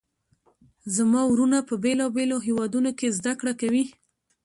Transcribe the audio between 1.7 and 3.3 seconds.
بیلابیلو هیوادونو کې